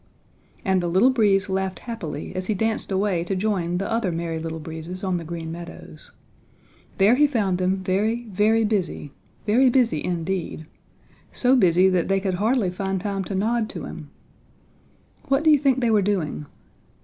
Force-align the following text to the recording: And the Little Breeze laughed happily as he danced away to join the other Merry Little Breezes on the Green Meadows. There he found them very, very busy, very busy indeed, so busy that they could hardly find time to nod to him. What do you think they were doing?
And 0.65 0.81
the 0.81 0.87
Little 0.87 1.11
Breeze 1.11 1.47
laughed 1.47 1.77
happily 1.77 2.35
as 2.35 2.47
he 2.47 2.55
danced 2.55 2.91
away 2.91 3.23
to 3.23 3.35
join 3.35 3.77
the 3.77 3.87
other 3.91 4.11
Merry 4.11 4.39
Little 4.39 4.57
Breezes 4.59 5.03
on 5.03 5.17
the 5.17 5.23
Green 5.23 5.51
Meadows. 5.51 6.11
There 6.97 7.13
he 7.13 7.27
found 7.27 7.59
them 7.59 7.83
very, 7.83 8.23
very 8.23 8.65
busy, 8.65 9.11
very 9.45 9.69
busy 9.69 10.03
indeed, 10.03 10.65
so 11.31 11.55
busy 11.55 11.87
that 11.87 12.07
they 12.07 12.19
could 12.19 12.33
hardly 12.41 12.71
find 12.71 12.99
time 12.99 13.23
to 13.25 13.35
nod 13.35 13.69
to 13.69 13.83
him. 13.85 14.09
What 15.27 15.43
do 15.43 15.51
you 15.51 15.59
think 15.59 15.81
they 15.81 15.91
were 15.91 16.01
doing? 16.01 16.47